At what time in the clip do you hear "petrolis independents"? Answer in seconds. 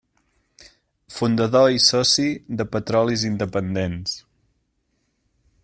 2.77-4.17